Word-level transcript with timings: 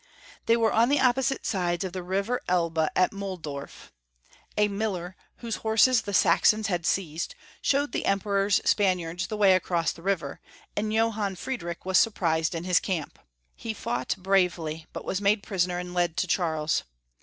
They 0.47 0.57
were 0.57 0.73
on 0.73 0.89
the 0.89 0.99
opposite 0.99 1.45
sides 1.45 1.83
of 1.83 1.93
the 1.93 2.01
river 2.01 2.41
Elbe 2.47 2.87
at 2.95 3.11
Muhldorf. 3.13 3.91
A 4.57 4.67
miller, 4.67 5.15
whose 5.37 5.57
horses 5.57 6.01
the 6.01 6.11
Saxons 6.15 6.65
had 6.65 6.87
seized, 6.87 7.35
showed 7.61 7.91
the 7.91 8.07
Emperor's 8.07 8.59
Spaniards 8.65 9.27
the 9.27 9.37
way 9.37 9.53
across 9.53 9.91
the 9.91 10.01
river, 10.01 10.41
and 10.75 10.91
Johann 10.91 11.35
Friedrich 11.35 11.85
was 11.85 11.99
surprised 11.99 12.55
in 12.55 12.63
his 12.63 12.79
camp. 12.79 13.19
He 13.55 13.75
fought 13.75 14.15
bravely, 14.17 14.87
but 14.91 15.05
was 15.05 15.21
made 15.21 15.43
pris 15.43 15.65
oner, 15.67 15.77
and 15.77 15.93
led 15.93 16.17
to 16.17 16.25
Charles. 16.25 16.81